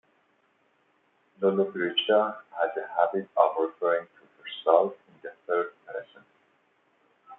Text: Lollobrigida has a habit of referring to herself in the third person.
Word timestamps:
Lollobrigida 1.39 2.37
has 2.57 2.75
a 2.75 2.87
habit 2.97 3.29
of 3.37 3.51
referring 3.59 4.07
to 4.07 4.41
herself 4.41 4.93
in 5.07 5.21
the 5.29 5.29
third 5.45 5.73
person. 5.85 6.23